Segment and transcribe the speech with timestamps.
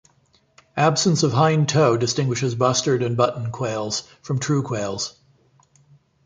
[0.77, 5.15] Absence of hind toe distinguishes Bustard and Button quails from true quails.